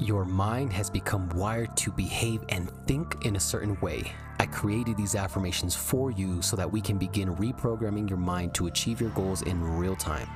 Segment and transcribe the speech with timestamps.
[0.00, 4.10] Your mind has become wired to behave and think in a certain way.
[4.38, 8.66] I created these affirmations for you so that we can begin reprogramming your mind to
[8.66, 10.26] achieve your goals in real time.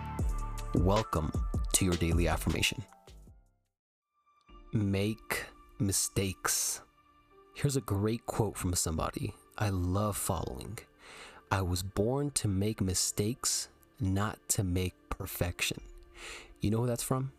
[0.75, 1.32] Welcome
[1.73, 2.85] to your daily affirmation.
[4.75, 5.46] Make
[5.79, 6.83] mistakes.
[7.55, 10.79] Here's a great quote from somebody I love following.
[11.51, 13.69] I was born to make mistakes,
[13.99, 15.81] not to make perfection.
[16.61, 17.33] You know who that's from?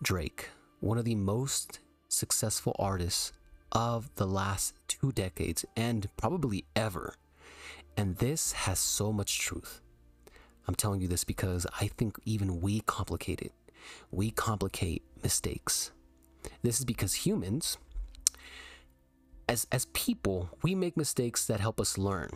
[0.00, 0.50] Drake,
[0.82, 1.78] one of the most
[2.08, 3.32] successful artists
[3.70, 7.14] of the last two decades and probably ever.
[7.96, 9.80] And this has so much truth.
[10.66, 13.52] I'm telling you this because I think even we complicate it.
[14.10, 15.92] We complicate mistakes.
[16.62, 17.78] This is because humans,
[19.48, 22.30] as, as people, we make mistakes that help us learn.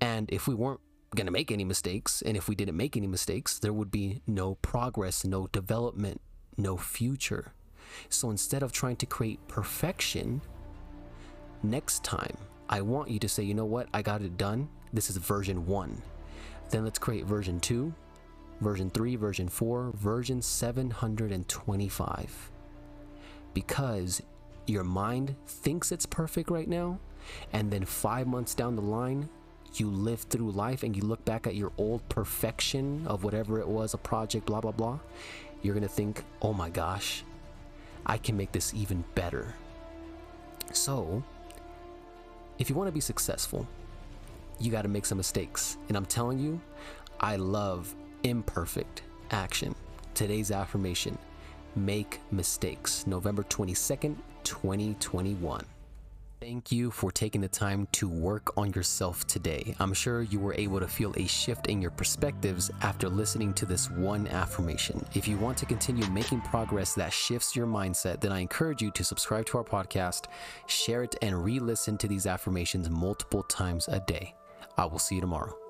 [0.00, 0.80] And if we weren't
[1.16, 4.22] going to make any mistakes, and if we didn't make any mistakes, there would be
[4.24, 6.20] no progress, no development,
[6.56, 7.52] no future.
[8.08, 10.40] So instead of trying to create perfection,
[11.62, 12.36] next time
[12.68, 14.68] I want you to say, you know what, I got it done.
[14.92, 16.00] This is version one.
[16.70, 17.92] Then let's create version two,
[18.60, 22.50] version three, version four, version 725.
[23.52, 24.22] Because
[24.66, 26.98] your mind thinks it's perfect right now,
[27.52, 29.28] and then five months down the line,
[29.74, 33.68] you live through life and you look back at your old perfection of whatever it
[33.68, 34.98] was, a project, blah, blah, blah,
[35.64, 37.24] you're gonna think, oh my gosh,
[38.04, 39.54] I can make this even better.
[40.72, 41.24] So,
[42.58, 43.66] if you wanna be successful,
[44.60, 45.78] you gotta make some mistakes.
[45.88, 46.60] And I'm telling you,
[47.18, 49.74] I love imperfect action.
[50.12, 51.18] Today's affirmation
[51.74, 55.64] make mistakes, November 22nd, 2021.
[56.44, 59.74] Thank you for taking the time to work on yourself today.
[59.80, 63.64] I'm sure you were able to feel a shift in your perspectives after listening to
[63.64, 65.02] this one affirmation.
[65.14, 68.90] If you want to continue making progress that shifts your mindset, then I encourage you
[68.90, 70.26] to subscribe to our podcast,
[70.66, 74.34] share it, and re listen to these affirmations multiple times a day.
[74.76, 75.63] I will see you tomorrow.